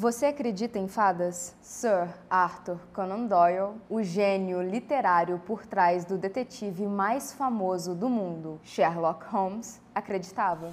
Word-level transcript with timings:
Você 0.00 0.24
acredita 0.24 0.78
em 0.78 0.88
fadas? 0.88 1.54
Sir 1.60 2.08
Arthur 2.30 2.80
Conan 2.94 3.26
Doyle, 3.26 3.78
o 3.86 4.02
gênio 4.02 4.62
literário 4.62 5.38
por 5.40 5.66
trás 5.66 6.06
do 6.06 6.16
detetive 6.16 6.86
mais 6.86 7.34
famoso 7.34 7.94
do 7.94 8.08
mundo, 8.08 8.58
Sherlock 8.64 9.26
Holmes, 9.26 9.78
acreditava. 9.94 10.70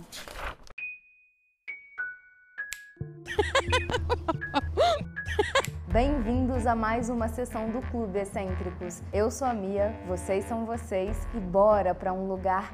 Bem-vindos 5.92 6.66
a 6.66 6.74
mais 6.74 7.10
uma 7.10 7.28
sessão 7.28 7.70
do 7.70 7.82
Clube 7.92 8.20
Excêntricos. 8.20 9.04
Eu 9.12 9.30
sou 9.30 9.46
a 9.46 9.54
Mia, 9.54 9.94
vocês 10.08 10.46
são 10.46 10.66
vocês 10.66 11.28
e 11.36 11.40
bora 11.42 11.94
para 11.94 12.14
um 12.14 12.30
lugar. 12.30 12.74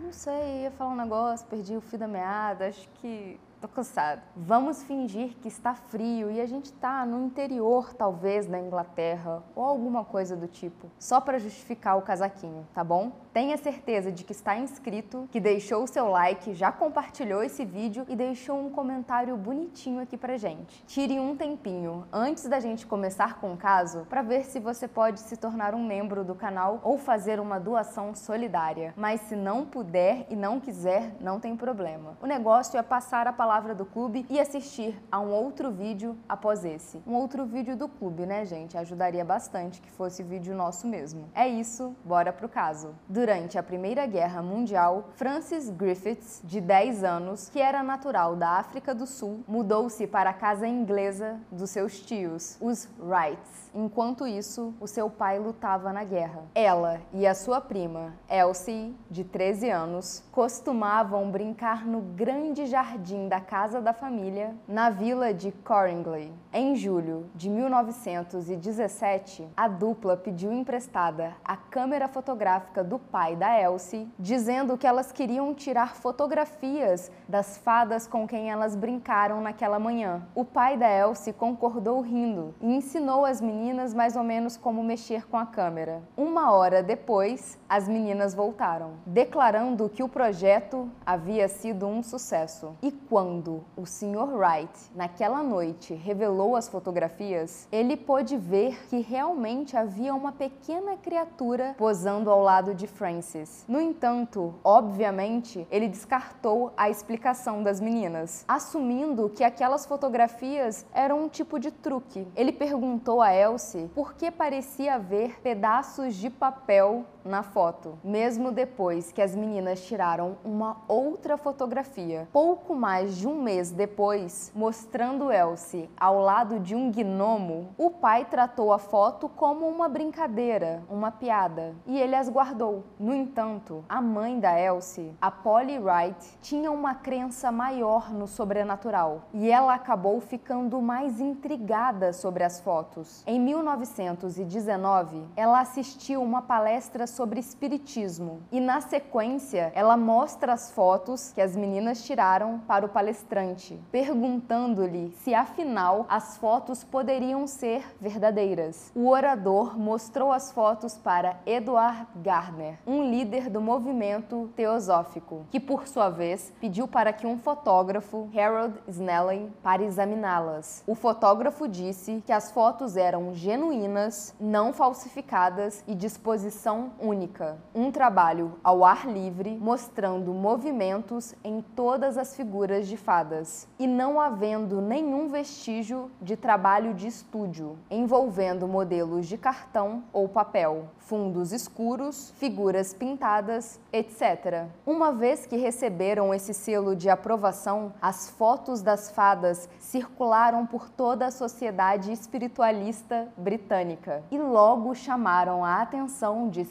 Não 0.00 0.10
sei, 0.10 0.62
ia 0.62 0.72
falar 0.72 0.94
um 0.94 0.96
negócio, 0.96 1.46
perdi 1.46 1.76
o 1.76 1.80
fio 1.80 1.96
da 1.96 2.08
meada, 2.08 2.66
acho 2.66 2.88
que 2.94 3.38
Tô 3.60 3.66
cansado. 3.66 4.22
Vamos 4.36 4.84
fingir 4.84 5.34
que 5.42 5.48
está 5.48 5.74
frio 5.74 6.30
e 6.30 6.40
a 6.40 6.46
gente 6.46 6.72
tá 6.72 7.04
no 7.04 7.26
interior, 7.26 7.92
talvez, 7.92 8.46
da 8.46 8.56
Inglaterra 8.56 9.42
ou 9.56 9.64
alguma 9.64 10.04
coisa 10.04 10.36
do 10.36 10.46
tipo, 10.46 10.88
só 10.96 11.20
para 11.20 11.40
justificar 11.40 11.98
o 11.98 12.02
casaquinho, 12.02 12.64
tá 12.72 12.84
bom? 12.84 13.10
Tenha 13.32 13.56
certeza 13.56 14.12
de 14.12 14.22
que 14.22 14.30
está 14.30 14.56
inscrito, 14.56 15.28
que 15.32 15.40
deixou 15.40 15.82
o 15.82 15.88
seu 15.88 16.08
like, 16.08 16.54
já 16.54 16.70
compartilhou 16.70 17.42
esse 17.42 17.64
vídeo 17.64 18.06
e 18.08 18.14
deixou 18.14 18.64
um 18.64 18.70
comentário 18.70 19.36
bonitinho 19.36 20.00
aqui 20.00 20.16
pra 20.16 20.36
gente. 20.36 20.84
Tire 20.84 21.18
um 21.18 21.36
tempinho 21.36 22.06
antes 22.12 22.44
da 22.44 22.60
gente 22.60 22.86
começar 22.86 23.40
com 23.40 23.54
o 23.54 23.56
caso 23.56 24.06
para 24.08 24.22
ver 24.22 24.44
se 24.44 24.60
você 24.60 24.86
pode 24.86 25.18
se 25.18 25.36
tornar 25.36 25.74
um 25.74 25.84
membro 25.84 26.24
do 26.24 26.34
canal 26.34 26.78
ou 26.84 26.96
fazer 26.96 27.40
uma 27.40 27.58
doação 27.58 28.14
solidária. 28.14 28.94
Mas 28.96 29.20
se 29.22 29.34
não 29.34 29.66
puder 29.66 30.26
e 30.30 30.36
não 30.36 30.60
quiser, 30.60 31.16
não 31.20 31.40
tem 31.40 31.56
problema. 31.56 32.16
O 32.22 32.26
negócio 32.26 32.78
é 32.78 32.82
passar 32.84 33.26
a 33.26 33.32
palavra 33.32 33.47
palavra 33.48 33.74
do 33.74 33.86
clube 33.86 34.26
e 34.28 34.38
assistir 34.38 34.94
a 35.10 35.18
um 35.18 35.30
outro 35.30 35.70
vídeo 35.70 36.14
após 36.28 36.66
esse. 36.66 37.02
Um 37.06 37.14
outro 37.14 37.46
vídeo 37.46 37.74
do 37.74 37.88
clube, 37.88 38.26
né, 38.26 38.44
gente? 38.44 38.76
Ajudaria 38.76 39.24
bastante 39.24 39.80
que 39.80 39.90
fosse 39.90 40.22
vídeo 40.22 40.54
nosso 40.54 40.86
mesmo. 40.86 41.30
É 41.34 41.48
isso, 41.48 41.96
bora 42.04 42.30
pro 42.30 42.46
caso. 42.46 42.94
Durante 43.08 43.56
a 43.56 43.62
Primeira 43.62 44.04
Guerra 44.04 44.42
Mundial, 44.42 45.08
Francis 45.14 45.70
Griffiths, 45.70 46.42
de 46.44 46.60
10 46.60 47.02
anos, 47.02 47.48
que 47.48 47.58
era 47.58 47.82
natural 47.82 48.36
da 48.36 48.50
África 48.50 48.94
do 48.94 49.06
Sul, 49.06 49.42
mudou-se 49.48 50.06
para 50.06 50.28
a 50.28 50.34
casa 50.34 50.68
inglesa 50.68 51.40
dos 51.50 51.70
seus 51.70 52.02
tios, 52.02 52.58
os 52.60 52.86
Wrights. 53.00 53.70
Enquanto 53.74 54.26
isso, 54.26 54.74
o 54.80 54.86
seu 54.86 55.08
pai 55.08 55.38
lutava 55.38 55.92
na 55.92 56.04
guerra. 56.04 56.42
Ela 56.54 57.00
e 57.14 57.26
a 57.26 57.34
sua 57.34 57.60
prima, 57.60 58.12
Elsie, 58.28 58.94
de 59.10 59.24
13 59.24 59.70
anos, 59.70 60.22
costumavam 60.32 61.30
brincar 61.30 61.86
no 61.86 62.00
grande 62.00 62.66
jardim 62.66 63.28
da 63.28 63.37
da 63.38 63.40
casa 63.40 63.80
da 63.80 63.92
família 63.92 64.52
na 64.66 64.90
vila 64.90 65.32
de 65.32 65.52
Coringley. 65.52 66.32
Em 66.52 66.74
julho 66.74 67.30
de 67.36 67.48
1917, 67.48 69.46
a 69.56 69.68
dupla 69.68 70.16
pediu 70.16 70.52
emprestada 70.52 71.36
a 71.44 71.56
câmera 71.56 72.08
fotográfica 72.08 72.82
do 72.82 72.98
pai 72.98 73.36
da 73.36 73.60
Elsie, 73.60 74.08
dizendo 74.18 74.76
que 74.76 74.88
elas 74.88 75.12
queriam 75.12 75.54
tirar 75.54 75.94
fotografias 75.94 77.12
das 77.28 77.58
fadas 77.58 78.08
com 78.08 78.26
quem 78.26 78.50
elas 78.50 78.74
brincaram 78.74 79.40
naquela 79.40 79.78
manhã. 79.78 80.26
O 80.34 80.44
pai 80.44 80.76
da 80.76 80.90
Elsie 80.90 81.32
concordou 81.32 82.00
rindo 82.00 82.56
e 82.60 82.74
ensinou 82.74 83.24
as 83.24 83.40
meninas 83.40 83.94
mais 83.94 84.16
ou 84.16 84.24
menos 84.24 84.56
como 84.56 84.82
mexer 84.82 85.28
com 85.28 85.36
a 85.36 85.46
câmera. 85.46 86.02
Uma 86.16 86.50
hora 86.50 86.82
depois, 86.82 87.56
as 87.68 87.86
meninas 87.86 88.34
voltaram, 88.34 88.94
declarando 89.06 89.88
que 89.88 90.02
o 90.02 90.08
projeto 90.08 90.90
havia 91.06 91.46
sido 91.46 91.86
um 91.86 92.02
sucesso. 92.02 92.74
E 92.82 92.90
quando 92.90 93.27
quando 93.28 93.62
o 93.76 93.84
Sr. 93.84 94.38
Wright, 94.38 94.72
naquela 94.94 95.42
noite, 95.42 95.92
revelou 95.92 96.56
as 96.56 96.66
fotografias, 96.66 97.68
ele 97.70 97.94
pôde 97.94 98.38
ver 98.38 98.86
que 98.88 99.00
realmente 99.00 99.76
havia 99.76 100.14
uma 100.14 100.32
pequena 100.32 100.96
criatura 100.96 101.74
posando 101.76 102.30
ao 102.30 102.40
lado 102.40 102.74
de 102.74 102.86
Francis. 102.86 103.66
No 103.68 103.82
entanto, 103.82 104.54
obviamente, 104.64 105.66
ele 105.70 105.88
descartou 105.88 106.72
a 106.74 106.88
explicação 106.88 107.62
das 107.62 107.82
meninas, 107.82 108.46
assumindo 108.48 109.28
que 109.28 109.44
aquelas 109.44 109.84
fotografias 109.84 110.86
eram 110.94 111.24
um 111.24 111.28
tipo 111.28 111.58
de 111.58 111.70
truque. 111.70 112.26
Ele 112.34 112.50
perguntou 112.50 113.20
a 113.20 113.30
Elsie 113.30 113.90
por 113.94 114.14
que 114.14 114.30
parecia 114.30 114.94
haver 114.94 115.38
pedaços 115.42 116.14
de 116.14 116.30
papel 116.30 117.04
na 117.28 117.42
foto, 117.42 117.98
mesmo 118.02 118.50
depois 118.50 119.12
que 119.12 119.22
as 119.22 119.36
meninas 119.36 119.84
tiraram 119.84 120.38
uma 120.44 120.78
outra 120.88 121.36
fotografia, 121.36 122.26
pouco 122.32 122.74
mais 122.74 123.16
de 123.16 123.28
um 123.28 123.40
mês 123.40 123.70
depois, 123.70 124.50
mostrando 124.54 125.30
Elsie 125.30 125.90
ao 125.96 126.20
lado 126.20 126.58
de 126.58 126.74
um 126.74 126.90
gnomo, 126.90 127.68
o 127.76 127.90
pai 127.90 128.24
tratou 128.24 128.72
a 128.72 128.78
foto 128.78 129.28
como 129.28 129.68
uma 129.68 129.88
brincadeira, 129.88 130.82
uma 130.88 131.10
piada, 131.10 131.74
e 131.86 131.98
ele 131.98 132.14
as 132.14 132.28
guardou. 132.28 132.84
No 132.98 133.14
entanto, 133.14 133.84
a 133.88 134.00
mãe 134.00 134.40
da 134.40 134.58
Elsie, 134.58 135.14
a 135.20 135.30
Polly 135.30 135.78
Wright, 135.78 136.38
tinha 136.40 136.72
uma 136.72 136.94
crença 136.94 137.52
maior 137.52 138.12
no 138.12 138.26
sobrenatural 138.26 139.22
e 139.34 139.50
ela 139.50 139.74
acabou 139.74 140.20
ficando 140.20 140.80
mais 140.80 141.20
intrigada 141.20 142.12
sobre 142.12 142.44
as 142.44 142.60
fotos. 142.60 143.22
Em 143.26 143.38
1919, 143.38 145.26
ela 145.36 145.60
assistiu 145.60 146.22
uma 146.22 146.42
palestra 146.42 147.06
sobre 147.18 147.40
espiritismo 147.40 148.42
e, 148.52 148.60
na 148.60 148.80
sequência, 148.80 149.72
ela 149.74 149.96
mostra 149.96 150.52
as 150.52 150.70
fotos 150.70 151.32
que 151.32 151.40
as 151.40 151.56
meninas 151.56 152.04
tiraram 152.04 152.60
para 152.60 152.86
o 152.86 152.88
palestrante, 152.88 153.76
perguntando-lhe 153.90 155.10
se 155.24 155.34
afinal 155.34 156.06
as 156.08 156.36
fotos 156.36 156.84
poderiam 156.84 157.44
ser 157.48 157.84
verdadeiras. 158.00 158.92
O 158.94 159.08
orador 159.08 159.76
mostrou 159.76 160.30
as 160.30 160.52
fotos 160.52 160.96
para 160.96 161.40
Edward 161.44 162.06
Gardner, 162.22 162.78
um 162.86 163.02
líder 163.02 163.50
do 163.50 163.60
movimento 163.60 164.48
teosófico, 164.54 165.44
que 165.50 165.58
por 165.58 165.88
sua 165.88 166.08
vez 166.08 166.52
pediu 166.60 166.86
para 166.86 167.12
que 167.12 167.26
um 167.26 167.36
fotógrafo, 167.36 168.30
Harold 168.32 168.78
Snelling, 168.86 169.52
para 169.60 169.82
examiná-las. 169.82 170.84
O 170.86 170.94
fotógrafo 170.94 171.66
disse 171.66 172.22
que 172.24 172.32
as 172.32 172.52
fotos 172.52 172.96
eram 172.96 173.34
genuínas, 173.34 174.36
não 174.38 174.72
falsificadas 174.72 175.82
e 175.84 175.96
de 175.96 176.06
exposição 176.06 176.92
única. 177.00 177.58
Um 177.74 177.90
trabalho 177.90 178.54
ao 178.62 178.84
ar 178.84 179.06
livre 179.06 179.56
mostrando 179.60 180.32
movimentos 180.32 181.34
em 181.42 181.60
todas 181.60 182.18
as 182.18 182.34
figuras 182.36 182.86
de 182.86 182.96
fadas, 182.96 183.68
e 183.78 183.86
não 183.86 184.20
havendo 184.20 184.80
nenhum 184.80 185.28
vestígio 185.28 186.10
de 186.20 186.36
trabalho 186.36 186.94
de 186.94 187.06
estúdio, 187.06 187.78
envolvendo 187.90 188.66
modelos 188.66 189.26
de 189.26 189.38
cartão 189.38 190.04
ou 190.12 190.28
papel, 190.28 190.88
fundos 190.98 191.52
escuros, 191.52 192.30
figuras 192.36 192.92
pintadas, 192.92 193.80
etc. 193.92 194.66
Uma 194.86 195.12
vez 195.12 195.46
que 195.46 195.56
receberam 195.56 196.34
esse 196.34 196.52
selo 196.52 196.94
de 196.94 197.08
aprovação, 197.08 197.92
as 198.00 198.28
fotos 198.28 198.82
das 198.82 199.10
fadas 199.10 199.68
circularam 199.78 200.66
por 200.66 200.90
toda 200.90 201.26
a 201.26 201.30
sociedade 201.30 202.12
espiritualista 202.12 203.28
britânica 203.36 204.22
e 204.30 204.38
logo 204.38 204.94
chamaram 204.94 205.64
a 205.64 205.80
atenção 205.80 206.48
de 206.48 206.64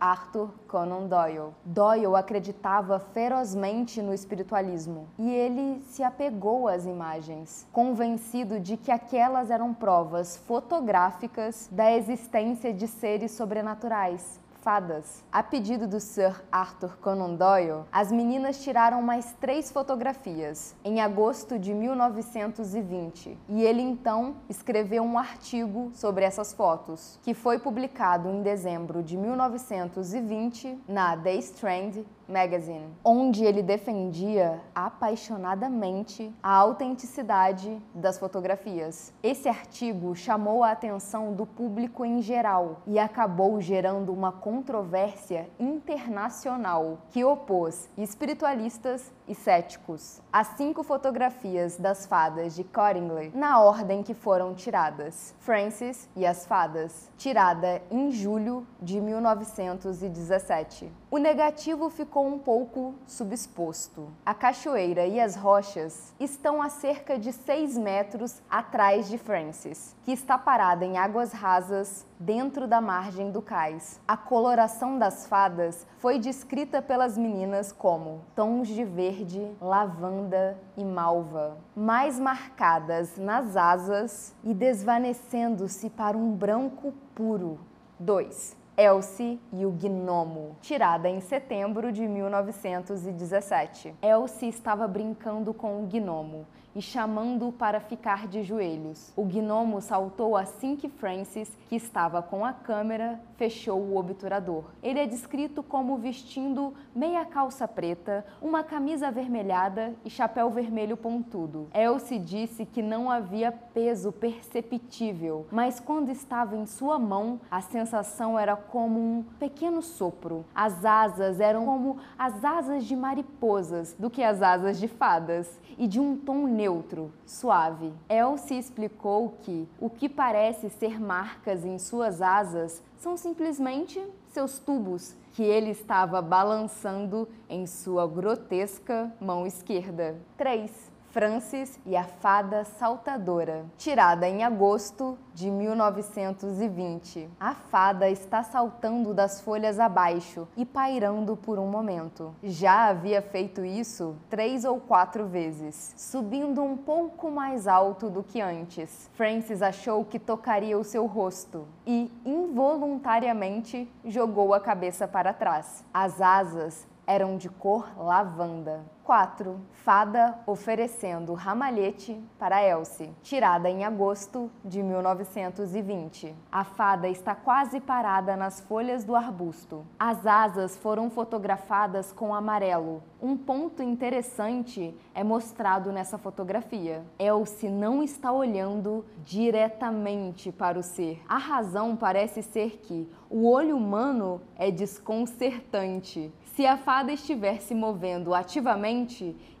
Arthur 0.00 0.48
Conan 0.66 1.06
Doyle. 1.06 1.54
Doyle 1.64 2.16
acreditava 2.16 2.98
ferozmente 2.98 4.00
no 4.00 4.14
espiritualismo 4.14 5.08
e 5.18 5.30
ele 5.30 5.82
se 5.82 6.02
apegou 6.02 6.66
às 6.66 6.86
imagens, 6.86 7.66
convencido 7.72 8.58
de 8.58 8.76
que 8.76 8.90
aquelas 8.90 9.50
eram 9.50 9.74
provas 9.74 10.36
fotográficas 10.36 11.68
da 11.70 11.92
existência 11.92 12.72
de 12.72 12.88
seres 12.88 13.32
sobrenaturais 13.32 14.40
fadas. 14.62 15.24
A 15.32 15.42
pedido 15.42 15.86
do 15.86 16.00
Sir 16.00 16.42
Arthur 16.50 16.96
Conan 16.98 17.34
Doyle, 17.34 17.84
as 17.90 18.12
meninas 18.12 18.62
tiraram 18.62 19.02
mais 19.02 19.34
três 19.40 19.70
fotografias 19.70 20.74
em 20.84 21.00
agosto 21.00 21.58
de 21.58 21.72
1920 21.74 23.38
e 23.48 23.62
ele 23.62 23.82
então 23.82 24.36
escreveu 24.48 25.02
um 25.02 25.18
artigo 25.18 25.90
sobre 25.94 26.24
essas 26.24 26.52
fotos, 26.52 27.18
que 27.22 27.34
foi 27.34 27.58
publicado 27.58 28.28
em 28.28 28.42
dezembro 28.42 29.02
de 29.02 29.16
1920 29.16 30.78
na 30.88 31.16
The 31.16 31.34
Strand 31.36 32.04
Magazine, 32.30 32.88
onde 33.04 33.44
ele 33.44 33.62
defendia 33.62 34.60
apaixonadamente 34.74 36.32
a 36.42 36.54
autenticidade 36.54 37.80
das 37.94 38.18
fotografias. 38.18 39.12
Esse 39.22 39.48
artigo 39.48 40.14
chamou 40.14 40.62
a 40.62 40.70
atenção 40.70 41.32
do 41.32 41.44
público 41.44 42.04
em 42.04 42.22
geral 42.22 42.82
e 42.86 42.98
acabou 42.98 43.60
gerando 43.60 44.12
uma 44.12 44.32
controvérsia 44.32 45.48
internacional 45.58 46.98
que 47.10 47.24
opôs 47.24 47.88
espiritualistas 47.98 49.12
e 49.26 49.34
céticos. 49.34 50.20
As 50.32 50.48
cinco 50.48 50.82
fotografias 50.82 51.76
das 51.76 52.04
fadas 52.04 52.56
de 52.56 52.64
Cottingley 52.64 53.30
na 53.34 53.60
ordem 53.60 54.02
que 54.02 54.12
foram 54.12 54.54
tiradas. 54.54 55.34
Francis 55.38 56.08
e 56.16 56.26
as 56.26 56.46
fadas, 56.46 57.08
tirada 57.16 57.80
em 57.90 58.10
julho 58.10 58.66
de 58.82 59.00
1917. 59.00 60.90
O 61.10 61.18
negativo 61.18 61.88
ficou 61.90 62.19
ficou 62.20 62.26
um 62.26 62.38
pouco 62.38 62.94
subexposto. 63.06 64.08
A 64.26 64.34
cachoeira 64.34 65.06
e 65.06 65.18
as 65.18 65.36
rochas 65.36 66.14
estão 66.20 66.60
a 66.60 66.68
cerca 66.68 67.18
de 67.18 67.32
6 67.32 67.78
metros 67.78 68.42
atrás 68.50 69.08
de 69.08 69.16
Francis, 69.16 69.96
que 70.04 70.12
está 70.12 70.36
parada 70.36 70.84
em 70.84 70.98
águas 70.98 71.32
rasas 71.32 72.06
dentro 72.18 72.68
da 72.68 72.80
margem 72.80 73.30
do 73.30 73.40
cais. 73.40 73.98
A 74.06 74.18
coloração 74.18 74.98
das 74.98 75.26
fadas 75.26 75.86
foi 75.96 76.18
descrita 76.18 76.82
pelas 76.82 77.16
meninas 77.16 77.72
como 77.72 78.20
tons 78.34 78.68
de 78.68 78.84
verde, 78.84 79.50
lavanda 79.58 80.58
e 80.76 80.84
malva, 80.84 81.56
mais 81.74 82.18
marcadas 82.18 83.16
nas 83.16 83.56
asas 83.56 84.34
e 84.44 84.52
desvanecendo-se 84.52 85.88
para 85.88 86.18
um 86.18 86.32
branco 86.32 86.92
puro. 87.14 87.58
2. 87.98 88.59
Elsie 88.80 89.38
e 89.52 89.66
o 89.66 89.70
Gnomo, 89.70 90.56
tirada 90.62 91.06
em 91.06 91.20
setembro 91.20 91.92
de 91.92 92.08
1917. 92.08 93.94
Elsie 94.00 94.48
estava 94.48 94.88
brincando 94.88 95.52
com 95.52 95.84
o 95.84 95.86
gnomo 95.86 96.46
e 96.74 96.82
chamando-o 96.82 97.52
para 97.52 97.80
ficar 97.80 98.26
de 98.26 98.42
joelhos. 98.42 99.12
O 99.16 99.24
gnomo 99.24 99.80
saltou 99.80 100.36
assim 100.36 100.76
que 100.76 100.88
Francis, 100.88 101.50
que 101.68 101.76
estava 101.76 102.22
com 102.22 102.44
a 102.44 102.52
câmera, 102.52 103.20
fechou 103.36 103.80
o 103.80 103.96
obturador. 103.96 104.64
Ele 104.82 104.98
é 104.98 105.06
descrito 105.06 105.62
como 105.62 105.96
vestindo 105.96 106.74
meia 106.94 107.24
calça 107.24 107.66
preta, 107.66 108.24
uma 108.40 108.62
camisa 108.62 109.08
avermelhada 109.08 109.94
e 110.04 110.10
chapéu 110.10 110.50
vermelho 110.50 110.96
pontudo. 110.96 111.68
Elsie 111.74 112.18
disse 112.18 112.66
que 112.66 112.82
não 112.82 113.10
havia 113.10 113.50
peso 113.50 114.12
perceptível, 114.12 115.46
mas 115.50 115.80
quando 115.80 116.10
estava 116.10 116.56
em 116.56 116.66
sua 116.66 116.98
mão, 116.98 117.40
a 117.50 117.60
sensação 117.60 118.38
era 118.38 118.56
como 118.56 119.00
um 119.00 119.24
pequeno 119.38 119.80
sopro. 119.80 120.44
As 120.54 120.84
asas 120.84 121.40
eram 121.40 121.64
como 121.64 121.98
as 122.18 122.44
asas 122.44 122.84
de 122.84 122.94
mariposas 122.94 123.94
do 123.98 124.10
que 124.10 124.22
as 124.22 124.42
asas 124.42 124.78
de 124.78 124.88
fadas 124.88 125.58
e 125.78 125.86
de 125.86 125.98
um 125.98 126.16
tom 126.16 126.46
neutro, 126.60 127.10
suave. 127.24 127.90
Elsie 128.06 128.58
explicou 128.58 129.38
que 129.42 129.66
o 129.80 129.88
que 129.88 130.10
parece 130.10 130.68
ser 130.68 131.00
marcas 131.00 131.64
em 131.64 131.78
suas 131.78 132.20
asas 132.20 132.82
são 132.98 133.16
simplesmente 133.16 133.98
seus 134.28 134.58
tubos 134.58 135.16
que 135.32 135.42
ele 135.42 135.70
estava 135.70 136.20
balançando 136.20 137.26
em 137.48 137.66
sua 137.66 138.06
grotesca 138.06 139.10
mão 139.18 139.46
esquerda. 139.46 140.18
3. 140.36 140.89
Francis 141.10 141.78
e 141.84 141.96
a 141.96 142.04
Fada 142.04 142.64
Saltadora, 142.64 143.64
tirada 143.76 144.28
em 144.28 144.44
agosto 144.44 145.18
de 145.34 145.50
1920. 145.50 147.28
A 147.40 147.52
fada 147.52 148.08
está 148.08 148.44
saltando 148.44 149.12
das 149.12 149.40
folhas 149.40 149.80
abaixo 149.80 150.46
e 150.56 150.64
pairando 150.64 151.36
por 151.36 151.58
um 151.58 151.66
momento. 151.66 152.32
Já 152.44 152.88
havia 152.88 153.20
feito 153.20 153.64
isso 153.64 154.14
três 154.28 154.64
ou 154.64 154.78
quatro 154.78 155.26
vezes, 155.26 155.94
subindo 155.96 156.62
um 156.62 156.76
pouco 156.76 157.28
mais 157.28 157.66
alto 157.66 158.08
do 158.08 158.22
que 158.22 158.40
antes. 158.40 159.10
Francis 159.14 159.62
achou 159.62 160.04
que 160.04 160.18
tocaria 160.18 160.78
o 160.78 160.84
seu 160.84 161.06
rosto 161.06 161.66
e, 161.84 162.08
involuntariamente, 162.24 163.90
jogou 164.04 164.54
a 164.54 164.60
cabeça 164.60 165.08
para 165.08 165.32
trás. 165.32 165.84
As 165.92 166.20
asas 166.20 166.86
eram 167.10 167.36
de 167.36 167.48
cor 167.48 167.90
lavanda. 167.98 168.84
4. 169.10 169.60
Fada 169.72 170.38
oferecendo 170.46 171.34
ramalhete 171.34 172.22
para 172.38 172.62
Elsie, 172.62 173.10
tirada 173.22 173.68
em 173.68 173.84
agosto 173.84 174.48
de 174.64 174.84
1920. 174.84 176.32
A 176.52 176.62
fada 176.62 177.08
está 177.08 177.34
quase 177.34 177.80
parada 177.80 178.36
nas 178.36 178.60
folhas 178.60 179.02
do 179.02 179.16
arbusto. 179.16 179.84
As 179.98 180.24
asas 180.24 180.76
foram 180.76 181.10
fotografadas 181.10 182.12
com 182.12 182.32
amarelo. 182.32 183.02
Um 183.20 183.36
ponto 183.36 183.82
interessante 183.82 184.94
é 185.12 185.24
mostrado 185.24 185.90
nessa 185.90 186.16
fotografia. 186.16 187.02
Elsie 187.18 187.68
não 187.68 188.04
está 188.04 188.30
olhando 188.30 189.04
diretamente 189.24 190.52
para 190.52 190.78
o 190.78 190.84
ser. 190.84 191.20
A 191.28 191.36
razão 191.36 191.96
parece 191.96 192.44
ser 192.44 192.78
que 192.78 193.10
o 193.28 193.48
olho 193.48 193.76
humano 193.76 194.40
é 194.56 194.70
desconcertante. 194.70 196.32
Se 196.54 196.66
a 196.66 196.76
fada 196.76 197.12
estiver 197.12 197.60
se 197.60 197.74
movendo 197.74 198.34
ativamente, 198.34 198.99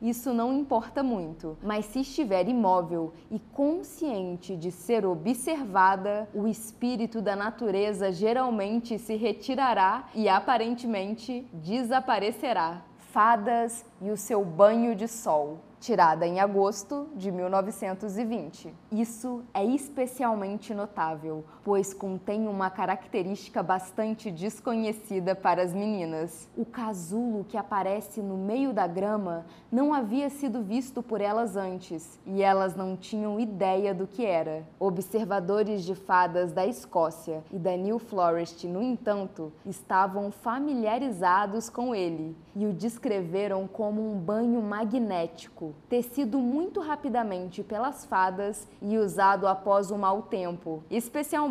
isso 0.00 0.32
não 0.32 0.52
importa 0.52 1.02
muito, 1.02 1.56
mas 1.62 1.86
se 1.86 2.00
estiver 2.00 2.48
imóvel 2.48 3.12
e 3.30 3.38
consciente 3.38 4.56
de 4.56 4.70
ser 4.70 5.06
observada, 5.06 6.28
o 6.34 6.46
espírito 6.46 7.20
da 7.20 7.34
natureza 7.34 8.12
geralmente 8.12 8.98
se 8.98 9.16
retirará 9.16 10.08
e 10.14 10.28
aparentemente 10.28 11.46
desaparecerá. 11.52 12.82
Fadas 13.12 13.84
e 14.00 14.10
o 14.10 14.16
seu 14.16 14.44
banho 14.44 14.94
de 14.94 15.08
sol 15.08 15.58
tirada 15.80 16.26
em 16.26 16.38
agosto 16.38 17.08
de 17.16 17.32
1920. 17.32 18.72
Isso 18.92 19.42
é 19.54 19.64
especialmente 19.64 20.74
notável, 20.74 21.42
pois 21.64 21.92
contém 21.92 22.48
uma 22.48 22.70
característica 22.70 23.62
bastante 23.62 24.30
desconhecida 24.30 25.34
para 25.34 25.62
as 25.62 25.74
meninas. 25.74 26.48
O 26.56 26.64
casulo 26.64 27.44
que 27.44 27.56
aparece 27.56 28.20
no 28.20 28.36
meio 28.36 28.72
da 28.72 28.86
grama 28.86 29.44
não 29.70 29.92
havia 29.92 30.30
sido 30.30 30.62
visto 30.62 31.02
por 31.02 31.20
elas 31.20 31.56
antes 31.56 32.18
e 32.26 32.42
elas 32.42 32.74
não 32.74 32.96
tinham 32.96 33.38
ideia 33.38 33.94
do 33.94 34.06
que 34.06 34.24
era. 34.24 34.66
Observadores 34.78 35.84
de 35.84 35.94
fadas 35.94 36.52
da 36.52 36.66
Escócia 36.66 37.44
e 37.52 37.58
da 37.58 37.76
New 37.76 37.98
Forest, 37.98 38.66
no 38.66 38.82
entanto, 38.82 39.52
estavam 39.66 40.30
familiarizados 40.30 41.68
com 41.68 41.94
ele 41.94 42.36
e 42.56 42.66
o 42.66 42.72
descreveram 42.72 43.68
como 43.68 44.10
um 44.10 44.18
banho 44.18 44.60
magnético 44.62 45.74
tecido 45.88 46.38
muito 46.38 46.80
rapidamente 46.80 47.62
pelas 47.62 48.04
fadas 48.04 48.68
e 48.80 48.98
usado 48.98 49.46
após 49.46 49.90
o 49.90 49.98
mau 49.98 50.22
tempo, 50.22 50.82
especialmente 50.90 51.50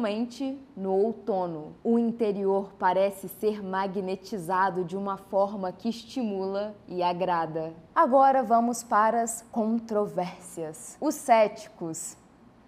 no 0.76 0.92
outono. 0.92 1.76
O 1.84 2.00
interior 2.00 2.74
parece 2.80 3.28
ser 3.28 3.64
magnetizado 3.64 4.84
de 4.84 4.98
uma 4.98 5.18
forma 5.18 5.72
que 5.72 5.90
estimula 5.90 6.76
e 6.88 7.04
agrada. 7.04 7.74
Agora 7.94 8.42
vamos 8.42 8.84
para 8.84 9.22
as 9.22 9.44
controvérsias. 9.52 10.98
Os 11.00 11.16
céticos 11.16 12.18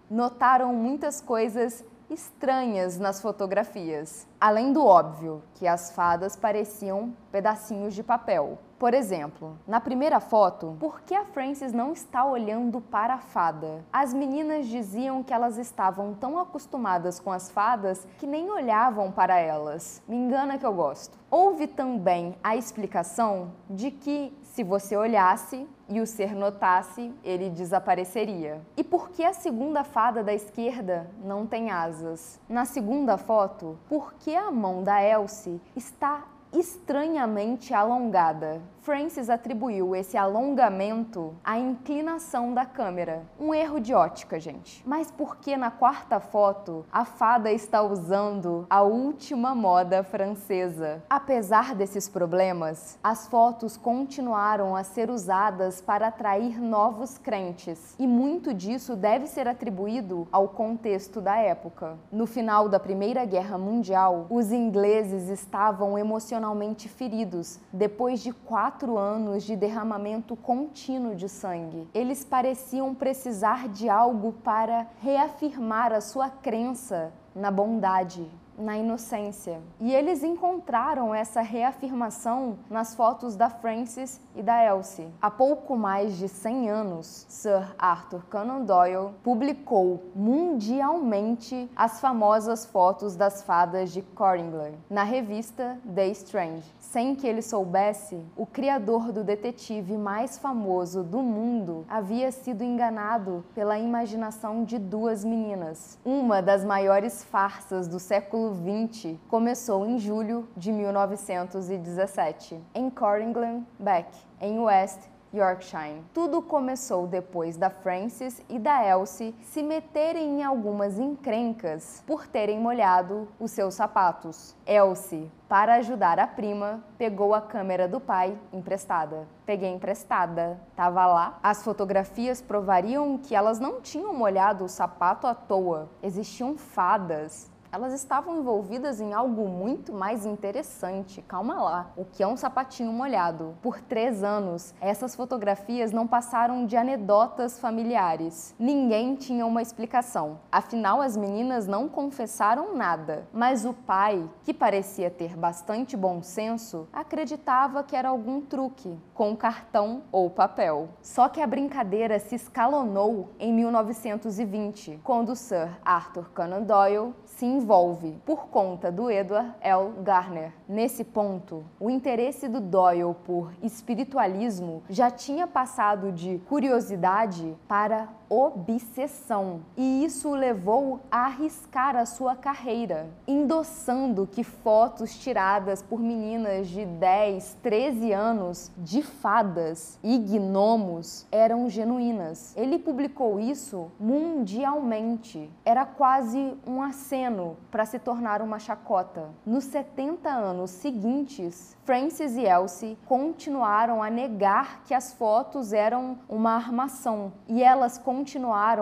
notaram 0.09 0.73
muitas 0.73 1.21
coisas 1.21 1.83
estranhas 2.11 2.99
nas 2.99 3.21
fotografias, 3.21 4.27
além 4.39 4.73
do 4.73 4.85
óbvio 4.85 5.41
que 5.55 5.65
as 5.65 5.91
fadas 5.91 6.35
pareciam 6.35 7.15
pedacinhos 7.31 7.93
de 7.93 8.03
papel. 8.03 8.59
Por 8.77 8.93
exemplo, 8.93 9.57
na 9.67 9.79
primeira 9.79 10.19
foto, 10.19 10.75
por 10.79 11.01
que 11.01 11.13
a 11.13 11.23
Frances 11.23 11.71
não 11.71 11.93
está 11.93 12.25
olhando 12.25 12.81
para 12.81 13.13
a 13.13 13.19
fada? 13.19 13.85
As 13.93 14.11
meninas 14.11 14.67
diziam 14.67 15.21
que 15.21 15.31
elas 15.31 15.57
estavam 15.57 16.15
tão 16.15 16.37
acostumadas 16.37 17.19
com 17.19 17.31
as 17.31 17.49
fadas 17.49 18.05
que 18.17 18.25
nem 18.25 18.49
olhavam 18.49 19.11
para 19.11 19.37
elas. 19.37 20.01
Me 20.07 20.17
engana 20.17 20.57
que 20.57 20.65
eu 20.65 20.73
gosto. 20.73 21.17
Houve 21.29 21.67
também 21.67 22.35
a 22.43 22.57
explicação 22.57 23.51
de 23.69 23.91
que 23.91 24.35
se 24.51 24.63
você 24.63 24.97
olhasse 24.97 25.65
e 25.87 26.01
o 26.01 26.05
ser 26.05 26.35
notasse, 26.35 27.13
ele 27.23 27.49
desapareceria. 27.49 28.61
E 28.75 28.83
por 28.83 29.09
que 29.09 29.23
a 29.23 29.31
segunda 29.31 29.83
fada 29.83 30.21
da 30.21 30.33
esquerda 30.33 31.09
não 31.23 31.47
tem 31.47 31.71
asas? 31.71 32.37
Na 32.49 32.65
segunda 32.65 33.17
foto, 33.17 33.79
por 33.87 34.13
que 34.15 34.35
a 34.35 34.51
mão 34.51 34.83
da 34.83 35.01
Elsie 35.01 35.61
está 35.73 36.25
estranhamente 36.53 37.73
alongada. 37.73 38.61
Francis 38.81 39.29
atribuiu 39.29 39.95
esse 39.95 40.17
alongamento 40.17 41.35
à 41.43 41.59
inclinação 41.59 42.51
da 42.51 42.65
câmera. 42.65 43.21
Um 43.39 43.53
erro 43.53 43.79
de 43.79 43.93
ótica, 43.93 44.39
gente. 44.39 44.81
Mas 44.87 45.11
por 45.11 45.37
que 45.37 45.55
na 45.55 45.69
quarta 45.69 46.19
foto 46.19 46.83
a 46.91 47.05
fada 47.05 47.51
está 47.51 47.83
usando 47.83 48.65
a 48.67 48.81
última 48.81 49.53
moda 49.53 50.03
francesa? 50.03 51.03
Apesar 51.07 51.75
desses 51.75 52.09
problemas, 52.09 52.97
as 53.03 53.27
fotos 53.27 53.77
continuaram 53.77 54.75
a 54.75 54.83
ser 54.83 55.11
usadas 55.11 55.79
para 55.79 56.07
atrair 56.07 56.59
novos 56.59 57.19
crentes, 57.19 57.95
e 57.99 58.07
muito 58.07 58.51
disso 58.51 58.95
deve 58.95 59.27
ser 59.27 59.47
atribuído 59.47 60.27
ao 60.31 60.47
contexto 60.47 61.21
da 61.21 61.37
época. 61.37 61.99
No 62.11 62.25
final 62.25 62.67
da 62.67 62.79
Primeira 62.79 63.25
Guerra 63.25 63.59
Mundial, 63.59 64.25
os 64.27 64.51
ingleses 64.51 65.29
estavam 65.29 65.99
emocionalmente 65.99 66.89
feridos 66.89 67.59
depois 67.71 68.21
de 68.21 68.33
quatro 68.33 68.70
quatro 68.71 68.97
anos 68.97 69.43
de 69.43 69.55
derramamento 69.55 70.33
contínuo 70.33 71.13
de 71.13 71.27
sangue. 71.27 71.89
Eles 71.93 72.23
pareciam 72.23 72.95
precisar 72.95 73.67
de 73.67 73.89
algo 73.89 74.31
para 74.31 74.87
reafirmar 75.01 75.91
a 75.91 75.99
sua 75.99 76.29
crença 76.29 77.11
na 77.35 77.51
bondade, 77.51 78.25
na 78.61 78.77
inocência. 78.77 79.59
E 79.79 79.93
eles 79.93 80.23
encontraram 80.23 81.13
essa 81.13 81.41
reafirmação 81.41 82.59
nas 82.69 82.95
fotos 82.95 83.35
da 83.35 83.49
Frances 83.49 84.21
e 84.35 84.41
da 84.41 84.63
Elsie. 84.63 85.09
Há 85.21 85.31
pouco 85.31 85.75
mais 85.75 86.17
de 86.17 86.27
100 86.27 86.69
anos, 86.69 87.25
Sir 87.27 87.75
Arthur 87.77 88.21
Conan 88.29 88.61
Doyle 88.61 89.09
publicou 89.23 90.03
mundialmente 90.15 91.69
as 91.75 91.99
famosas 91.99 92.65
fotos 92.65 93.15
das 93.15 93.43
fadas 93.43 93.91
de 93.91 94.01
Coringer 94.01 94.73
na 94.89 95.03
revista 95.03 95.77
The 95.93 96.07
Strange. 96.09 96.63
Sem 96.79 97.15
que 97.15 97.27
ele 97.27 97.41
soubesse, 97.41 98.19
o 98.35 98.45
criador 98.45 99.11
do 99.11 99.23
detetive 99.23 99.97
mais 99.97 100.37
famoso 100.37 101.03
do 101.03 101.19
mundo 101.19 101.85
havia 101.89 102.31
sido 102.31 102.63
enganado 102.63 103.43
pela 103.55 103.79
imaginação 103.79 104.63
de 104.63 104.77
duas 104.77 105.23
meninas. 105.23 105.97
Uma 106.03 106.41
das 106.41 106.63
maiores 106.63 107.23
farsas 107.23 107.87
do 107.87 107.99
século 107.99 108.50
XX 108.53 109.17
começou 109.27 109.85
em 109.85 109.97
julho 109.97 110.47
de 110.55 110.71
1917, 110.71 112.61
em 112.73 112.89
Corrington 112.89 113.63
Beck, 113.79 114.09
em 114.39 114.59
West 114.59 115.11
Yorkshire. 115.33 116.03
Tudo 116.13 116.41
começou 116.41 117.07
depois 117.07 117.55
da 117.55 117.69
Frances 117.69 118.43
e 118.49 118.59
da 118.59 118.85
Elsie 118.85 119.33
se 119.43 119.63
meterem 119.63 120.41
em 120.41 120.43
algumas 120.43 120.99
encrencas 120.99 122.03
por 122.05 122.27
terem 122.27 122.59
molhado 122.59 123.27
os 123.39 123.51
seus 123.51 123.75
sapatos. 123.75 124.55
Elsie, 124.65 125.31
para 125.47 125.75
ajudar 125.75 126.19
a 126.19 126.27
prima, 126.27 126.83
pegou 126.97 127.33
a 127.33 127.41
câmera 127.41 127.87
do 127.87 127.99
pai 127.99 128.37
emprestada. 128.51 129.27
Peguei 129.45 129.69
emprestada, 129.69 130.59
tava 130.75 131.05
lá. 131.05 131.39
As 131.41 131.63
fotografias 131.63 132.41
provariam 132.41 133.17
que 133.17 133.33
elas 133.33 133.59
não 133.59 133.79
tinham 133.79 134.13
molhado 134.13 134.65
o 134.65 134.69
sapato 134.69 135.27
à 135.27 135.33
toa. 135.33 135.89
Existiam 136.03 136.57
fadas 136.57 137.50
elas 137.71 137.93
estavam 137.93 138.37
envolvidas 138.37 138.99
em 138.99 139.13
algo 139.13 139.47
muito 139.47 139.93
mais 139.93 140.25
interessante. 140.25 141.21
Calma 141.21 141.55
lá. 141.61 141.91
O 141.95 142.03
que 142.03 142.21
é 142.21 142.27
um 142.27 142.35
sapatinho 142.35 142.91
molhado? 142.91 143.55
Por 143.61 143.79
três 143.79 144.23
anos, 144.23 144.73
essas 144.81 145.15
fotografias 145.15 145.91
não 145.91 146.05
passaram 146.05 146.65
de 146.65 146.75
anedotas 146.75 147.59
familiares. 147.59 148.53
Ninguém 148.59 149.15
tinha 149.15 149.45
uma 149.45 149.61
explicação. 149.61 150.39
Afinal, 150.51 151.01
as 151.01 151.15
meninas 151.15 151.65
não 151.65 151.87
confessaram 151.87 152.75
nada. 152.75 153.27
Mas 153.31 153.63
o 153.63 153.73
pai, 153.73 154.29
que 154.43 154.53
parecia 154.53 155.09
ter 155.09 155.37
bastante 155.37 155.95
bom 155.95 156.21
senso, 156.21 156.87
acreditava 156.91 157.83
que 157.83 157.95
era 157.95 158.09
algum 158.09 158.41
truque, 158.41 158.99
com 159.13 159.35
cartão 159.35 160.03
ou 160.11 160.29
papel. 160.29 160.89
Só 161.01 161.29
que 161.29 161.41
a 161.41 161.47
brincadeira 161.47 162.19
se 162.19 162.35
escalonou 162.35 163.29
em 163.39 163.53
1920, 163.53 164.99
quando 165.03 165.35
Sir 165.35 165.69
Arthur 165.85 166.29
Conan 166.35 166.63
Doyle 166.63 167.13
se 167.25 167.45
envolve 167.61 168.17
por 168.25 168.47
conta 168.47 168.91
do 168.91 169.09
Edward 169.09 169.53
L. 169.61 169.91
Garner. 170.01 170.51
Nesse 170.67 171.03
ponto, 171.03 171.63
o 171.79 171.89
interesse 171.89 172.47
do 172.47 172.59
Doyle 172.59 173.13
por 173.23 173.53
espiritualismo 173.61 174.81
já 174.89 175.11
tinha 175.11 175.45
passado 175.45 176.11
de 176.11 176.39
curiosidade 176.49 177.55
para 177.67 178.09
obsessão. 178.31 179.59
E 179.75 180.05
isso 180.05 180.29
o 180.29 180.35
levou 180.35 181.01
a 181.11 181.25
arriscar 181.25 181.97
a 181.97 182.05
sua 182.05 182.33
carreira, 182.33 183.09
endossando 183.27 184.25
que 184.25 184.41
fotos 184.41 185.17
tiradas 185.17 185.81
por 185.81 185.99
meninas 185.99 186.69
de 186.69 186.85
10, 186.85 187.57
13 187.61 188.13
anos 188.13 188.71
de 188.77 189.01
fadas 189.01 189.99
e 190.01 190.17
gnomos 190.17 191.27
eram 191.29 191.69
genuínas. 191.69 192.55
Ele 192.55 192.79
publicou 192.79 193.37
isso 193.37 193.91
mundialmente. 193.99 195.49
Era 195.65 195.85
quase 195.85 196.55
um 196.65 196.81
aceno 196.81 197.57
para 197.69 197.85
se 197.85 197.99
tornar 197.99 198.41
uma 198.41 198.59
chacota. 198.59 199.29
Nos 199.45 199.65
70 199.65 200.29
anos 200.29 200.71
seguintes, 200.71 201.75
Francis 201.83 202.37
e 202.37 202.45
Elsie 202.45 202.97
continuaram 203.05 204.01
a 204.01 204.09
negar 204.09 204.83
que 204.85 204.93
as 204.93 205.11
fotos 205.11 205.73
eram 205.73 206.17
uma 206.29 206.55
armação 206.55 207.33
e 207.49 207.61
elas 207.61 207.97
continuaram 207.97 208.20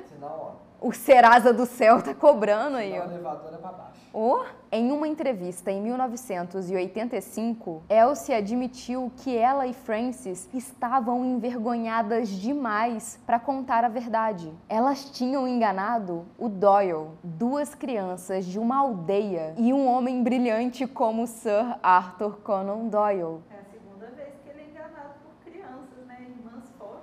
O 0.80 0.92
Serasa 0.92 1.52
do 1.52 1.66
céu 1.66 2.00
tá 2.00 2.14
cobrando 2.14 2.76
aí, 2.76 2.96
ó. 2.98 3.02
elevadora 3.04 3.58
pra 3.58 3.72
baixo. 3.72 3.98
Oh, 4.12 4.44
em 4.70 4.92
uma 4.92 5.08
entrevista 5.08 5.70
em 5.72 5.82
1985, 5.82 7.82
Elsie 7.90 8.32
admitiu 8.34 9.10
que 9.16 9.36
ela 9.36 9.66
e 9.66 9.72
Francis 9.72 10.48
estavam 10.54 11.24
envergonhadas 11.24 12.28
demais 12.28 13.18
para 13.26 13.38
contar 13.40 13.84
a 13.84 13.88
verdade. 13.88 14.52
Elas 14.68 15.04
tinham 15.10 15.46
enganado 15.48 16.24
o 16.38 16.48
Doyle, 16.48 17.08
duas 17.24 17.74
crianças 17.74 18.44
de 18.46 18.58
uma 18.58 18.78
aldeia 18.78 19.54
e 19.58 19.72
um 19.72 19.84
homem 19.86 20.22
brilhante 20.22 20.86
como 20.86 21.26
Sir 21.26 21.76
Arthur 21.82 22.38
Conan 22.42 22.86
Doyle. 22.88 23.42
É 23.50 23.54
a 23.56 23.64
segunda 23.70 24.06
vez 24.16 24.28
que 24.44 24.50
ele 24.50 24.60
é 24.62 24.70
enganado 24.70 25.14
por 25.24 25.32
crianças, 25.44 26.06
né? 26.06 26.24
Irmãs 26.28 26.64
Fox 26.78 27.02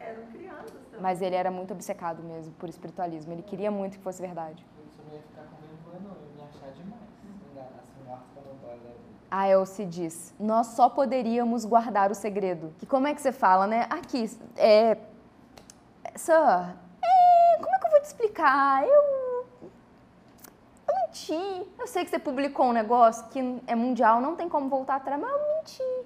eram 0.00 0.22
crianças 0.32 0.70
também. 0.72 0.84
Mas 1.04 1.20
ele 1.20 1.36
era 1.36 1.50
muito 1.50 1.74
obcecado 1.74 2.22
mesmo 2.22 2.54
por 2.54 2.66
espiritualismo. 2.66 3.30
Ele 3.30 3.42
queria 3.42 3.70
muito 3.70 3.98
que 3.98 4.02
fosse 4.02 4.22
verdade. 4.22 4.64
Eu 4.78 4.86
isso 4.86 5.02
não 5.06 5.14
ia 5.14 5.20
ficar 5.20 5.42
não. 5.42 6.12
Eu 6.12 6.22
ia 6.22 6.34
me 6.34 6.42
achar 6.48 6.70
demais. 6.72 7.02
Se 7.20 7.50
enganasse 7.52 7.92
um 8.00 8.10
Arthur 8.10 8.26
Conan 8.34 8.56
Doyle 8.62 8.80
da 8.80 8.88
vida. 8.88 9.00
A 9.30 9.46
Elsie 9.46 9.84
diz: 9.84 10.34
Nós 10.40 10.68
só 10.68 10.88
poderíamos 10.88 11.66
guardar 11.66 12.10
o 12.10 12.14
segredo. 12.14 12.72
Que 12.78 12.86
como 12.86 13.06
é 13.06 13.12
que 13.12 13.20
você 13.20 13.32
fala, 13.32 13.66
né? 13.66 13.86
Aqui, 13.90 14.30
é. 14.56 14.96
Sir, 16.16 16.32
é, 16.32 17.56
como 17.58 17.74
é 17.74 17.78
que 17.80 17.86
eu 17.86 17.90
vou 17.90 18.00
te 18.00 18.04
explicar? 18.06 18.82
Eu. 18.88 19.46
Eu 20.88 20.94
menti. 21.06 21.70
Eu 21.78 21.86
sei 21.86 22.06
que 22.06 22.10
você 22.10 22.18
publicou 22.18 22.64
um 22.64 22.72
negócio 22.72 23.28
que 23.28 23.60
é 23.66 23.74
mundial, 23.74 24.22
não 24.22 24.36
tem 24.36 24.48
como 24.48 24.70
voltar 24.70 24.96
atrás, 24.96 25.20
mas 25.20 25.30
eu 25.30 25.56
menti. 25.58 26.03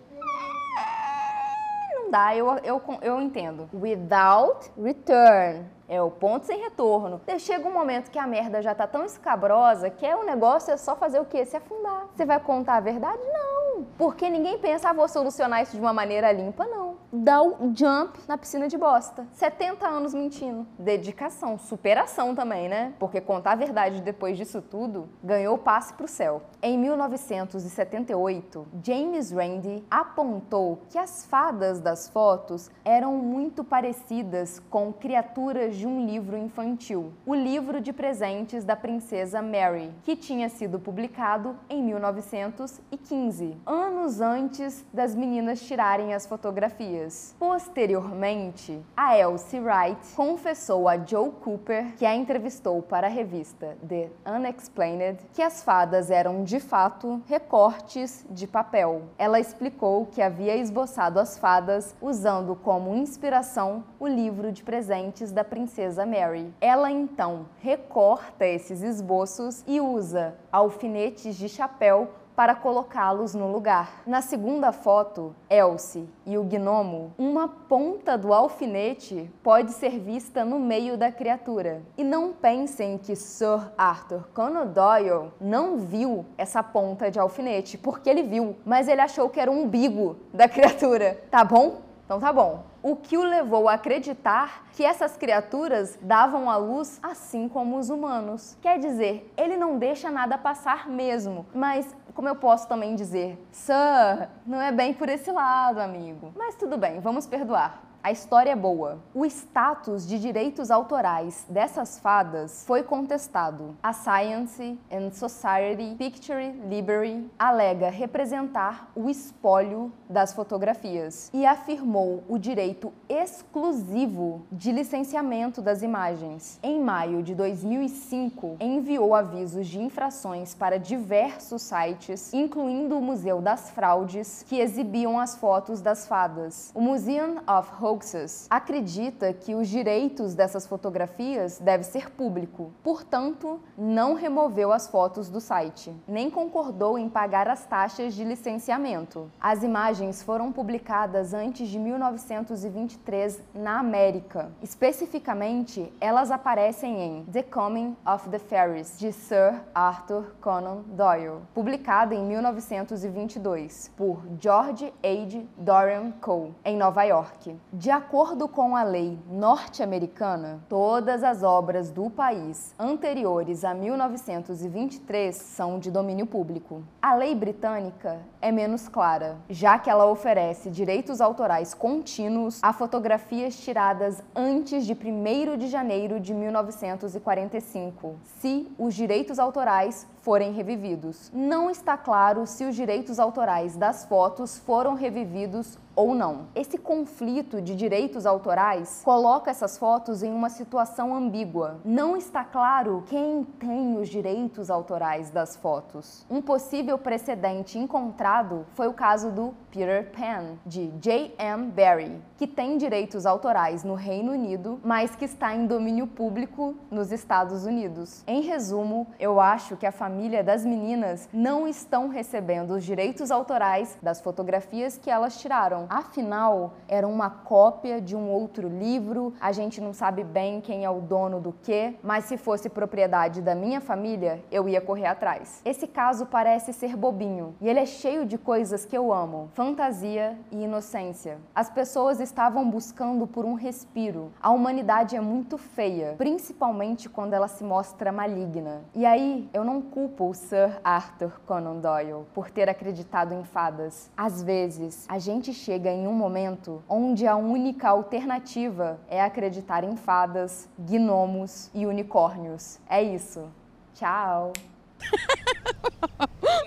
Não 2.08 2.12
dá, 2.12 2.34
eu, 2.34 2.48
eu, 2.64 2.82
eu 3.02 3.20
entendo. 3.20 3.68
Without 3.70 4.70
return. 4.82 5.66
É 5.86 6.00
o 6.00 6.10
ponto 6.10 6.46
sem 6.46 6.58
retorno. 6.58 7.20
Chega 7.38 7.68
um 7.68 7.72
momento 7.72 8.10
que 8.10 8.18
a 8.18 8.26
merda 8.26 8.62
já 8.62 8.74
tá 8.74 8.86
tão 8.86 9.04
escabrosa 9.04 9.90
que 9.90 10.06
é 10.06 10.16
o 10.16 10.24
negócio 10.24 10.72
é 10.72 10.78
só 10.78 10.96
fazer 10.96 11.20
o 11.20 11.26
quê? 11.26 11.44
Se 11.44 11.54
afundar. 11.54 12.06
Você 12.14 12.24
vai 12.24 12.40
contar 12.40 12.76
a 12.76 12.80
verdade? 12.80 13.20
Não. 13.30 13.84
Porque 13.98 14.30
ninguém 14.30 14.58
pensa, 14.58 14.88
ah, 14.88 14.94
vou 14.94 15.06
solucionar 15.06 15.62
isso 15.62 15.72
de 15.76 15.82
uma 15.82 15.92
maneira 15.92 16.32
limpa, 16.32 16.64
não. 16.66 16.88
Dá 17.10 17.42
o 17.42 17.72
jump 17.74 18.18
na 18.28 18.36
piscina 18.36 18.68
de 18.68 18.76
bosta. 18.76 19.26
70 19.32 19.88
anos 19.88 20.12
mentindo. 20.12 20.66
Dedicação, 20.78 21.56
superação 21.56 22.34
também, 22.34 22.68
né? 22.68 22.92
Porque 22.98 23.18
contar 23.18 23.52
a 23.52 23.56
verdade 23.56 24.02
depois 24.02 24.36
disso 24.36 24.60
tudo 24.60 25.08
ganhou 25.24 25.54
o 25.54 25.58
passe 25.58 25.94
pro 25.94 26.06
céu. 26.06 26.42
Em 26.62 26.76
1978, 26.76 28.66
James 28.84 29.30
Randi 29.30 29.82
apontou 29.90 30.82
que 30.90 30.98
as 30.98 31.24
fadas 31.24 31.80
das 31.80 32.10
fotos 32.10 32.70
eram 32.84 33.14
muito 33.14 33.64
parecidas 33.64 34.60
com 34.68 34.92
criaturas 34.92 35.76
de 35.76 35.86
um 35.86 36.04
livro 36.04 36.36
infantil, 36.36 37.14
o 37.24 37.34
livro 37.34 37.80
de 37.80 37.90
presentes 37.90 38.64
da 38.64 38.76
princesa 38.76 39.40
Mary, 39.40 39.90
que 40.02 40.14
tinha 40.14 40.50
sido 40.50 40.78
publicado 40.78 41.56
em 41.70 41.82
1915, 41.82 43.56
anos 43.64 44.20
antes 44.20 44.84
das 44.92 45.14
meninas 45.14 45.62
tirarem 45.62 46.12
as 46.12 46.26
fotografias. 46.26 46.97
Posteriormente, 47.38 48.80
a 48.96 49.16
Elsie 49.16 49.60
Wright 49.60 50.14
confessou 50.14 50.88
a 50.88 50.96
Joe 50.96 51.30
Cooper, 51.30 51.94
que 51.96 52.04
a 52.04 52.14
entrevistou 52.14 52.82
para 52.82 53.06
a 53.06 53.10
revista 53.10 53.76
The 53.86 54.10
Unexplained, 54.26 55.18
que 55.32 55.42
as 55.42 55.62
fadas 55.62 56.10
eram 56.10 56.42
de 56.42 56.58
fato 56.58 57.22
recortes 57.26 58.26
de 58.30 58.46
papel. 58.46 59.02
Ela 59.16 59.38
explicou 59.38 60.06
que 60.06 60.20
havia 60.20 60.56
esboçado 60.56 61.20
as 61.20 61.38
fadas 61.38 61.94
usando 62.00 62.56
como 62.56 62.94
inspiração 62.94 63.84
o 64.00 64.06
livro 64.06 64.50
de 64.50 64.62
presentes 64.62 65.30
da 65.30 65.44
princesa 65.44 66.04
Mary. 66.04 66.52
Ela 66.60 66.90
então 66.90 67.46
recorta 67.60 68.46
esses 68.46 68.82
esboços 68.82 69.62
e 69.66 69.80
usa 69.80 70.36
alfinetes 70.50 71.36
de 71.36 71.48
chapéu 71.48 72.10
para 72.38 72.54
colocá-los 72.54 73.35
no 73.35 73.50
lugar. 73.50 74.04
Na 74.07 74.23
segunda 74.23 74.71
foto, 74.71 75.35
Elsie 75.50 76.09
e 76.25 76.38
o 76.38 76.45
gnomo, 76.45 77.12
uma 77.18 77.49
ponta 77.49 78.16
do 78.16 78.33
alfinete 78.33 79.28
pode 79.42 79.73
ser 79.73 79.99
vista 79.99 80.45
no 80.45 80.61
meio 80.61 80.97
da 80.97 81.11
criatura. 81.11 81.83
E 81.97 82.04
não 82.04 82.33
pensem 82.33 82.97
que 82.97 83.16
Sir 83.16 83.73
Arthur 83.76 84.28
Conan 84.33 84.66
Doyle 84.66 85.33
não 85.40 85.78
viu 85.78 86.25
essa 86.38 86.62
ponta 86.62 87.11
de 87.11 87.18
alfinete, 87.18 87.76
porque 87.76 88.09
ele 88.09 88.23
viu, 88.23 88.54
mas 88.64 88.87
ele 88.87 89.00
achou 89.00 89.28
que 89.28 89.40
era 89.40 89.50
o 89.50 89.61
umbigo 89.61 90.16
da 90.33 90.49
criatura, 90.49 91.21
tá 91.33 91.42
bom? 91.42 91.88
Então 92.09 92.18
tá 92.18 92.33
bom. 92.33 92.64
O 92.83 92.97
que 92.97 93.18
o 93.18 93.23
levou 93.23 93.68
a 93.68 93.75
acreditar 93.75 94.68
que 94.73 94.83
essas 94.83 95.16
criaturas 95.16 95.99
davam 96.00 96.49
à 96.49 96.57
luz 96.57 96.99
assim 97.02 97.49
como 97.49 97.76
os 97.76 97.90
humanos. 97.90 98.57
Quer 98.62 98.78
dizer, 98.78 99.30
ele 99.37 99.59
não 99.59 99.76
deixa 99.76 100.11
nada 100.11 100.38
passar 100.38 100.88
mesmo. 100.88 101.45
Mas 101.52 101.95
como 102.18 102.28
eu 102.28 102.34
posso 102.34 102.66
também 102.66 102.96
dizer, 102.96 103.38
Sir, 103.52 104.28
não 104.44 104.60
é 104.60 104.72
bem 104.72 104.92
por 104.92 105.08
esse 105.08 105.30
lado, 105.30 105.78
amigo. 105.78 106.32
Mas 106.37 106.56
tudo 106.56 106.76
bem, 106.76 106.98
vamos 106.98 107.28
perdoar. 107.28 107.88
A 108.00 108.12
história 108.12 108.52
é 108.52 108.56
boa. 108.56 109.00
O 109.12 109.26
status 109.26 110.06
de 110.06 110.20
direitos 110.20 110.70
autorais 110.70 111.44
dessas 111.48 111.98
fadas 111.98 112.64
foi 112.64 112.82
contestado. 112.82 113.76
A 113.82 113.92
Science 113.92 114.78
and 114.90 115.10
Society 115.10 115.96
Picture 115.98 116.52
Library 116.68 117.28
alega 117.37 117.90
representar 117.90 118.90
o 118.94 119.10
espólio 119.10 119.92
das 120.08 120.32
fotografias 120.32 121.28
e 121.34 121.44
afirmou 121.44 122.22
o 122.28 122.38
direito 122.38 122.92
exclusivo 123.08 124.46
de 124.50 124.70
licenciamento 124.70 125.60
das 125.60 125.82
imagens. 125.82 126.60
Em 126.62 126.80
maio 126.80 127.20
de 127.20 127.34
2005, 127.34 128.56
enviou 128.60 129.12
avisos 129.12 129.66
de 129.66 129.80
infrações 129.82 130.54
para 130.54 130.78
diversos 130.78 131.62
sites, 131.62 132.07
incluindo 132.32 132.96
o 132.96 133.02
Museu 133.02 133.40
das 133.40 133.70
Fraudes, 133.70 134.44
que 134.48 134.60
exibiam 134.60 135.18
as 135.18 135.36
fotos 135.36 135.80
das 135.80 136.06
fadas. 136.06 136.72
O 136.74 136.80
Museum 136.80 137.36
of 137.46 137.70
Hoaxes 137.82 138.46
acredita 138.48 139.32
que 139.32 139.54
os 139.54 139.68
direitos 139.68 140.34
dessas 140.34 140.66
fotografias 140.66 141.58
devem 141.58 141.84
ser 141.84 142.10
público, 142.10 142.72
portanto, 142.82 143.60
não 143.76 144.14
removeu 144.14 144.72
as 144.72 144.88
fotos 144.88 145.28
do 145.28 145.40
site, 145.40 145.94
nem 146.06 146.30
concordou 146.30 146.98
em 146.98 147.08
pagar 147.08 147.48
as 147.48 147.66
taxas 147.66 148.14
de 148.14 148.24
licenciamento. 148.24 149.30
As 149.40 149.62
imagens 149.62 150.22
foram 150.22 150.50
publicadas 150.50 151.34
antes 151.34 151.68
de 151.68 151.78
1923 151.78 153.42
na 153.54 153.78
América. 153.78 154.50
Especificamente, 154.62 155.92
elas 156.00 156.30
aparecem 156.30 157.00
em 157.00 157.24
The 157.24 157.42
Coming 157.42 157.96
of 158.06 158.28
the 158.30 158.38
Fairies, 158.38 158.98
de 158.98 159.12
Sir 159.12 159.60
Arthur 159.74 160.34
Conan 160.40 160.82
Doyle, 160.86 161.40
publicada 161.52 161.97
em 161.98 162.24
1922 162.24 163.90
por 163.96 164.22
George 164.38 164.92
H. 165.02 165.42
Dorian 165.56 166.12
Cole, 166.20 166.54
em 166.64 166.76
Nova 166.76 167.02
York. 167.02 167.56
De 167.72 167.90
acordo 167.90 168.46
com 168.46 168.76
a 168.76 168.84
lei 168.84 169.18
norte-americana, 169.28 170.60
todas 170.68 171.24
as 171.24 171.42
obras 171.42 171.90
do 171.90 172.08
país 172.08 172.72
anteriores 172.78 173.64
a 173.64 173.74
1923 173.74 175.34
são 175.34 175.80
de 175.80 175.90
domínio 175.90 176.26
público. 176.26 176.84
A 177.02 177.16
lei 177.16 177.34
britânica 177.34 178.20
é 178.40 178.52
menos 178.52 178.88
clara, 178.88 179.36
já 179.50 179.76
que 179.76 179.90
ela 179.90 180.06
oferece 180.06 180.70
direitos 180.70 181.20
autorais 181.20 181.74
contínuos 181.74 182.60
a 182.62 182.72
fotografias 182.72 183.58
tiradas 183.58 184.22
antes 184.36 184.86
de 184.86 184.92
1 184.92 185.56
de 185.56 185.66
janeiro 185.66 186.20
de 186.20 186.32
1945, 186.32 188.14
se 188.40 188.70
os 188.78 188.94
direitos 188.94 189.40
autorais 189.40 190.06
forem 190.28 190.52
revividos. 190.52 191.30
Não 191.32 191.70
está 191.70 191.97
claro 191.97 192.47
se 192.47 192.62
os 192.66 192.76
direitos 192.76 193.18
autorais 193.18 193.78
das 193.78 194.04
fotos 194.04 194.58
foram 194.58 194.92
revividos 194.92 195.78
ou 195.98 196.14
não. 196.14 196.46
Esse 196.54 196.78
conflito 196.78 197.60
de 197.60 197.74
direitos 197.74 198.24
autorais 198.24 199.02
coloca 199.04 199.50
essas 199.50 199.76
fotos 199.76 200.22
em 200.22 200.32
uma 200.32 200.48
situação 200.48 201.12
ambígua. 201.12 201.80
Não 201.84 202.16
está 202.16 202.44
claro 202.44 203.02
quem 203.08 203.42
tem 203.42 203.98
os 203.98 204.08
direitos 204.08 204.70
autorais 204.70 205.28
das 205.30 205.56
fotos. 205.56 206.24
Um 206.30 206.40
possível 206.40 206.96
precedente 206.98 207.76
encontrado 207.80 208.64
foi 208.74 208.86
o 208.86 208.92
caso 208.92 209.32
do 209.32 209.52
Peter 209.72 210.12
Pan, 210.12 210.56
de 210.64 210.86
J.M. 211.00 211.72
Barrie, 211.72 212.22
que 212.36 212.46
tem 212.46 212.78
direitos 212.78 213.26
autorais 213.26 213.82
no 213.82 213.94
Reino 213.94 214.30
Unido, 214.30 214.78
mas 214.84 215.16
que 215.16 215.24
está 215.24 215.52
em 215.52 215.66
domínio 215.66 216.06
público 216.06 216.76
nos 216.92 217.10
Estados 217.10 217.66
Unidos. 217.66 218.22
Em 218.24 218.40
resumo, 218.42 219.08
eu 219.18 219.40
acho 219.40 219.76
que 219.76 219.84
a 219.84 219.90
família 219.90 220.44
das 220.44 220.64
meninas 220.64 221.28
não 221.32 221.66
estão 221.66 222.08
recebendo 222.08 222.70
os 222.70 222.84
direitos 222.84 223.32
autorais 223.32 223.98
das 224.00 224.20
fotografias 224.20 224.96
que 224.96 225.10
elas 225.10 225.40
tiraram. 225.40 225.88
Afinal, 225.88 226.75
era 226.87 227.07
uma 227.07 227.30
cópia 227.30 228.00
de 228.00 228.14
um 228.14 228.28
outro 228.28 228.68
livro, 228.68 229.33
a 229.40 229.52
gente 229.52 229.80
não 229.80 229.92
sabe 229.92 230.23
bem 230.23 230.61
quem 230.61 230.85
é 230.85 230.90
o 230.90 231.00
dono 231.00 231.40
do 231.40 231.52
que, 231.52 231.97
mas 232.02 232.25
se 232.25 232.37
fosse 232.37 232.68
propriedade 232.68 233.40
da 233.40 233.54
minha 233.54 233.80
família, 233.80 234.45
eu 234.50 234.68
ia 234.68 234.80
correr 234.80 235.07
atrás. 235.07 235.62
Esse 235.64 235.87
caso 235.87 236.26
parece 236.26 236.73
ser 236.73 236.97
bobinho 236.97 237.54
e 237.61 237.68
ele 237.68 237.80
é 237.80 237.87
cheio 237.87 238.26
de 238.26 238.37
coisas 238.37 238.85
que 238.85 238.97
eu 238.97 239.12
amo: 239.12 239.49
fantasia 239.54 240.38
e 240.50 240.64
inocência. 240.64 241.38
As 241.54 241.71
pessoas 241.71 242.21
estavam 242.21 242.68
buscando 242.68 243.26
por 243.26 243.45
um 243.45 243.54
respiro. 243.54 244.30
A 244.40 244.50
humanidade 244.50 245.16
é 245.16 245.21
muito 245.21 245.57
feia, 245.57 246.14
principalmente 246.18 247.09
quando 247.09 247.33
ela 247.33 247.49
se 247.49 247.64
mostra 247.64 248.12
maligna. 248.12 248.83
E 248.94 249.07
aí, 249.07 249.48
eu 249.53 249.64
não 249.64 249.81
culpo 249.81 250.29
o 250.29 250.35
Sir 250.35 250.79
Arthur 250.85 251.40
Conan 251.46 251.77
Doyle 251.77 252.27
por 252.35 252.51
ter 252.51 252.68
acreditado 252.68 253.33
em 253.33 253.44
fadas. 253.44 254.11
Às 254.16 254.42
vezes, 254.42 255.07
a 255.09 255.18
gente 255.18 255.53
chega 255.53 255.77
chega 255.78 255.92
em 255.92 256.08
um 256.08 256.12
momento 256.12 256.82
onde 256.88 257.24
a 257.24 257.36
única 257.36 257.88
alternativa 257.88 258.98
é 259.08 259.22
acreditar 259.22 259.84
em 259.84 259.96
fadas, 259.96 260.68
gnomos 260.76 261.70
e 261.72 261.86
unicórnios. 261.86 262.80
É 262.90 263.00
isso. 263.00 263.48
Tchau! 263.94 264.52